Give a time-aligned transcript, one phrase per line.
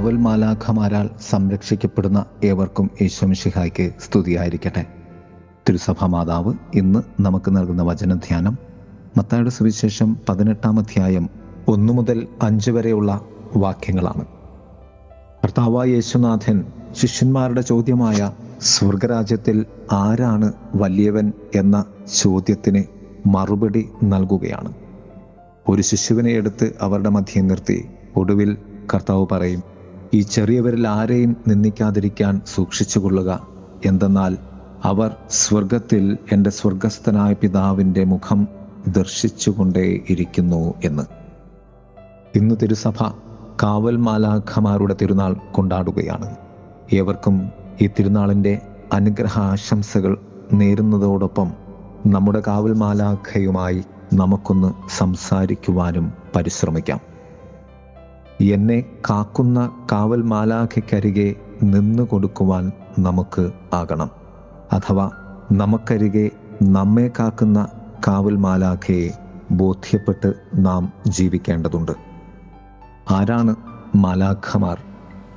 [0.00, 4.86] കാവൽ മാലാഖമാരാൽ സംരക്ഷിക്കപ്പെടുന്ന ഏവർക്കും യേശുമിഷിഹായ്ക്ക് സ്തുതിയായിരിക്കട്ടെ.
[5.68, 8.58] തിരുസഭ മാതാവ് ഇന്ന് നമുക്ക് നൽകുന്ന വചനധ്യാനം
[9.18, 11.30] മത്തായുടെ സുവിശേഷം പതിനെട്ടാം അധ്യായം
[11.68, 13.20] ഒന്നു മുതൽ അഞ്ച് വരെയുള്ള
[13.56, 14.24] വാക്യങ്ങളാണ്.
[15.44, 21.84] കർത്താവായ യേശുനാഥൻ ശിഷ്യന്മാരുടെ ചോദ്യമായ സ്വർഗരാജ്യത്തിൽ ആരാണ് വലിയവൻ എന്ന
[22.16, 22.84] ചോദ്യത്തിന്
[23.26, 24.72] മറുപടി നൽകുകയാണ്.
[25.68, 27.88] ഒരു ശിശുവിനെ എടുത്ത് അവരുടെ മധ്യം നിർത്തി.
[28.16, 28.56] ഒടുവിൽ
[28.94, 29.79] കർത്താവ് പറയും
[30.14, 33.46] ഈ ചെറിയവരിൽ ആരെയും നിന്ദിക്കാതിരിക്കാൻ സൂക്ഷിച്ചുകൊള്ളുക.
[33.86, 34.36] എന്തെന്നാൽ
[34.84, 38.48] അവർ സ്വർഗത്തിൽ എന്റെ സ്വർഗസ്ഥനായ പിതാവിന്റെ മുഖം
[38.88, 41.02] ദർശിച്ചുകൊണ്ടേ ഇരിക്കുന്നു എന്ന്.
[42.34, 43.08] ഇന്ന് തിരുസഭ
[43.62, 46.36] കാവൽ മാലാഖമാരുടെ തിരുനാൾ കൊണ്ടാടുകയാണ്.
[46.92, 47.50] ഏവർക്കും
[47.82, 48.60] ഈ തിരുനാളിന്റെ
[48.92, 50.18] അനുഗ്രഹ ആശംസകൾ
[50.52, 51.52] നേരുന്നതോടൊപ്പം
[52.06, 57.09] നമ്മുടെ കാവൽ മാലാഖയുമായി നമുക്കൊന്ന് സംസാരിക്കുവാനും പരിശ്രമിക്കാം.
[58.40, 64.10] എന്നെ കാക്കുന്ന കാവൽ മാലാഖയ്ക്കരികെ നിന്നു കൊടുക്കുവാൻ നമുക്ക് ആകണം.
[64.72, 65.10] അഥവാ
[65.52, 66.30] നമുക്കരികെ
[66.62, 67.68] നമ്മെ കാക്കുന്ന
[68.08, 69.10] കാവൽ മാലാഖയെ
[69.50, 71.92] ബോധ്യപ്പെട്ട് നാം ജീവിക്കേണ്ടതുണ്ട്.
[73.10, 73.56] ആരാണ്
[73.94, 74.78] മാലാഖമാർ?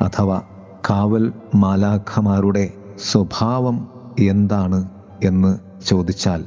[0.00, 0.42] അഥവാ
[0.90, 2.70] കാവൽ മാലാഖമാരുടെ
[3.10, 3.88] സ്വഭാവം
[4.18, 4.88] എന്താണ്
[5.24, 6.44] എന്ന് ചോദിച്ചാൽ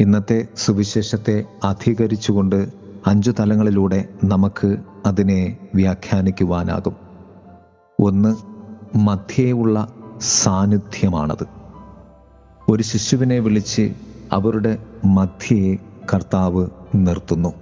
[0.00, 6.96] ഇന്നത്തെ സുവിശേഷത്തെ അധികരിച്ചുകൊണ്ട് അഞ്ചു തലങ്ങളിലൂടെ നമുക്ക് അതിനെ വ്യാഖ്യാനിക്കുവാനാകും.
[8.00, 8.36] ഒന്ന്
[8.98, 9.88] മധ്യേയുള്ള
[10.20, 11.46] സാന്നിധ്യമാണത്.
[12.68, 13.94] ഒരു ശിശുവിനെ വിളിച്ച്
[14.32, 15.76] അവരുടെ മധ്യയെ
[16.14, 17.54] കർത്താവ് നിർത്തുന്നു.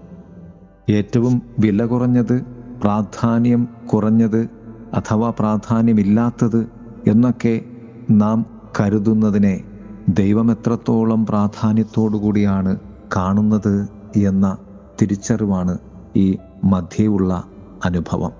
[0.91, 2.43] ഏറ്റവും വില കുറഞ്ഞത്
[2.83, 4.49] പ്രാധാന്യം കുറഞ്ഞത്
[4.95, 6.67] അഥവാ പ്രാധാന്യമില്ലാത്തത്
[7.09, 7.61] എന്നൊക്കെ
[8.11, 8.47] നാം
[8.81, 9.65] കരുതുന്നതിനെ
[10.09, 12.77] ദൈവം എത്രത്തോളം പ്രാധാന്യത്തോടു കൂടിയാണ്
[13.17, 14.57] കാണുന്നത് എന്ന
[15.03, 15.79] തിരിച്ചറിവാണ്
[16.17, 17.45] ഈ മധ്യയുള്ള
[17.85, 18.33] അനുഭവം.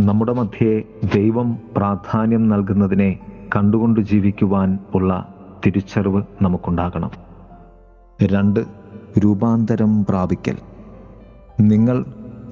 [0.00, 0.82] നമ്മുടെ മധ്യേ
[1.14, 3.18] ദൈവം പ്രാധാന്യം നൽകുന്നതിനെ
[3.56, 5.34] കണ്ടുകൊണ്ട് ജീവിക്കുവാൻ ഉള്ള
[5.66, 7.10] തിരിച്ചറിവ് നമുക്കുണ്ടാകണം.
[8.22, 8.64] രണ്ട്
[9.18, 10.56] രൂപാന്തരം പ്രാപിക്കൽ.
[11.60, 12.04] നിങ്ങൾ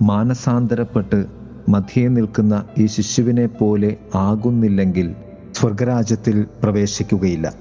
[0.02, 1.26] മാനസാന്തരപ്പെട്ട്
[1.68, 5.14] മധ്യേ നിൽക്കുന്ന ഈ ശിശുവിനെ പോലെ ആകുന്നില്ലെങ്കിൽ
[5.52, 7.52] സ്വർഗരാജ്യത്തിൽ പ്രവേശിക്കുകയില്ല.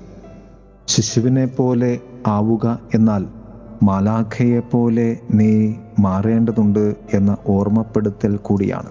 [0.88, 3.39] ശിശുവിനെ പോലെ ആവുക എന്നാൽ
[3.84, 8.90] മാലാഖയെ പോലെ നീ മാറേണ്ടതുണ്ട് എന്ന ഓർമ്മപ്പെടുത്തൽ കൂടിയാണ്.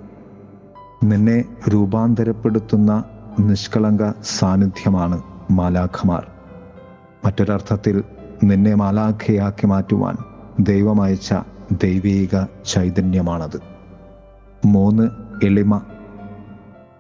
[1.03, 3.05] നിന്നെ രൂപാന്തരപ്പെടുത്തുന്ന
[3.41, 6.27] നിഷ്കളങ്ക സാന്നിധ്യമാണ് മാലാഖമാർ.
[7.25, 8.05] മറ്റൊരർത്ഥത്തിൽ
[8.45, 10.17] നിന്നെ മാലാഖയാക്കി മാറ്റുവാൻ
[10.61, 11.35] ദൈവമയച്ച
[11.73, 13.61] ദൈവീക ചൈതന്യമാണത്.
[14.65, 15.09] മൂന്ന്
[15.45, 15.81] എളിമ.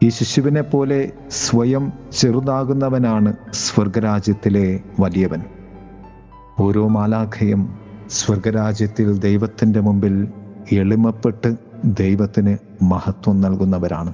[0.02, 5.57] ഈ ശിശുവിനെ പോലെ സ്വയം ചെറുതാകുന്നവനാണ് സ്വർഗരാജ്യത്തിലെ വലിയവൻ.
[6.60, 7.78] ഓരോ മാലാഖയും
[8.10, 10.28] സ്വർഗരാജ്യത്തിൽ ദൈവത്തിന്റെ മുമ്പിൽ
[10.72, 14.12] എളിമപ്പെട്ട് ദൈവത്തിന് മഹത്വം നൽകുന്നവരാണ്.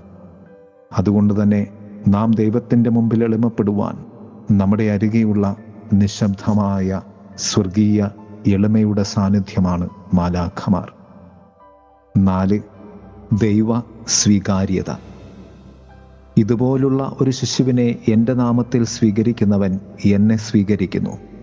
[0.98, 1.66] അതുകൊണ്ട് തന്നെ
[2.08, 4.04] നാം ദൈവത്തിന്റെ മുമ്പിൽ എളിമപ്പെടുവാൻ
[4.58, 5.56] നമ്മുടെ അരികെയുള്ള
[5.92, 7.00] നിശബ്ദമായ
[7.38, 8.08] സ്വർഗീയ
[8.46, 10.92] എളിമയുടെ സാന്നിധ്യമാണ് മാലാഖമാർ.
[12.16, 12.60] നാല്
[13.32, 14.96] ദൈവ സ്വീകാര്യത.
[16.36, 21.33] ഇതുപോലുള്ള ഒരു ശിശുവിനെ എന്റെ നാമത്തിൽ സ്വീകരിക്കുന്നവൻ എന്നെ സ്വീകരിക്കുന്നു.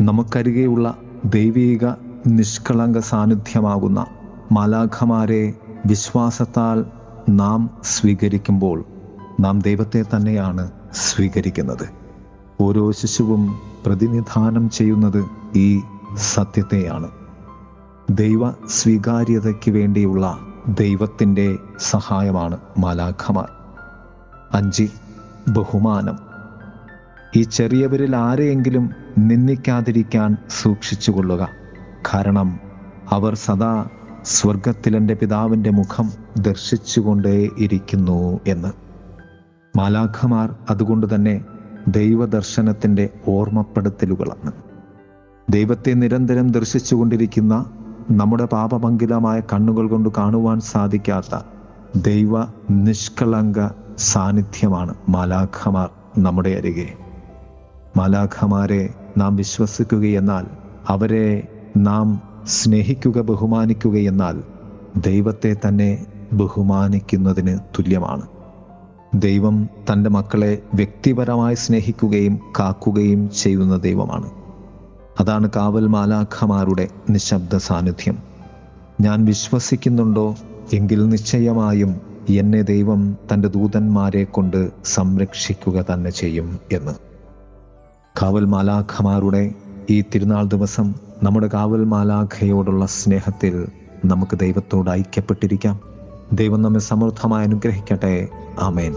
[0.00, 1.88] നമുക്കരികെയുള്ള ദൈവീക
[2.26, 4.06] നിഷ്കളങ്ക സാന്നിധ്യമാകുന്ന
[4.52, 5.54] മാലാഖമാരെ
[5.86, 6.84] വിശ്വാസത്താൽ
[7.28, 8.84] നാം സ്വീകരിക്കുമ്പോൾ
[9.40, 11.88] നാം ദൈവത്തെ തന്നെയാണ് സ്വീകരിക്കുന്നത്.
[12.60, 15.24] ഓരോ ശിശുവും പ്രതിനിധാനം ചെയ്യുന്നത്
[15.56, 15.80] ഈ
[16.16, 17.08] സത്യത്തെയാണ്.
[18.10, 20.38] ദൈവ സ്വീകാര്യതയ്ക്ക് വേണ്ടിയുള്ള
[20.80, 23.48] ദൈവത്തിന്റെ സഹായമാണ് മാലാഖമാർ.
[24.52, 24.88] അഞ്ച്
[25.48, 26.30] ബഹുമാനം.
[27.36, 31.48] ഈ ചെറിയവരിൽ ആരെയെങ്കിലും നിന്ദിക്കാതിരിക്കാൻ സൂക്ഷിച്ചുകൊള്ളുക.
[32.14, 32.60] കാരണം
[33.10, 33.86] അവർ സദാ
[34.24, 38.68] സ്വർഗത്തിലെന്റെ പിതാവിന്റെ മുഖം ദർശിച്ചുകൊണ്ടേ ഇരിക്കുന്നു എന്ന്.
[39.78, 41.44] മാലാഖമാർ അതുകൊണ്ട് തന്നെ
[41.88, 44.52] ദൈവദർശനത്തിന്റെ ഓർമ്മപ്പെടുത്തലുകളാണ്.
[45.50, 47.64] ദൈവത്തെ നിരന്തരം ദർശിച്ചുകൊണ്ടിരിക്കുന്ന
[48.10, 51.38] നമ്മുടെ പാപമംഗിലമായ കണ്ണുകൾ കൊണ്ട് കാണുവാൻ സാധിക്കാത്ത
[51.96, 53.68] ദൈവ നിഷ്കളങ്ക
[53.98, 56.94] സാന്നിധ്യമാണ് മാലാഖമാർ നമ്മുടെ അരികെ.
[57.96, 60.46] മാലാഖമാരെ നാം വിശ്വസിക്കുകയെന്നാൽ
[60.88, 64.42] അവരെ നാം സ്നേഹിക്കുക ബഹുമാനിക്കുകയെന്നാൽ
[64.96, 68.22] ദൈവത്തെ തന്നെ ബഹുമാനിക്കുന്നതിന് തുല്യമാണ്.
[69.14, 74.30] ദൈവം തന്റെ മക്കളെ വ്യക്തിപരമായി സ്നേഹിക്കുകയും കാക്കുകയും ചെയ്യുന്ന ദൈവമാണ്.
[75.20, 78.18] അതാണ് കാവൽ മാലാഖമാരുടെ നിശബ്ദ സാന്നിധ്യം.
[79.00, 80.34] ഞാൻ വിശ്വസിക്കുന്നുണ്ടോ?
[80.72, 87.09] എങ്കിൽ നിശ്ചയമായും എന്നെ ദൈവം തന്റെ ദൂതന്മാരെ കൊണ്ട് സംരക്ഷിക്കുക തന്നെ ചെയ്യും എന്ന്.
[88.22, 89.54] കാവൽ മാലാഖമാരുടെ
[89.90, 93.66] ഈ തിരുനാൾ ദിവസം നമ്മുടെ കാവൽ മാലാഖയോടുള്ള സ്നേഹത്തിൽ
[94.04, 95.80] നമുക്ക് ദൈവത്തോട് ഐക്യപ്പെട്ടിരിക്കാം.
[96.32, 98.28] ദൈവം നമ്മെ സമൃദ്ധമായി അനുഗ്രഹിക്കട്ടെ.
[98.60, 98.94] ആമേൻ.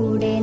[0.00, 0.39] curé